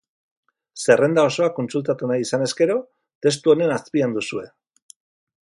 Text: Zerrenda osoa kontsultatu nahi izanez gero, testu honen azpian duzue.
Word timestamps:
Zerrenda 0.85 1.25
osoa 1.31 1.49
kontsultatu 1.59 2.09
nahi 2.13 2.25
izanez 2.27 2.49
gero, 2.63 2.79
testu 3.27 3.53
honen 3.55 3.75
azpian 3.77 4.19
duzue. 4.19 4.49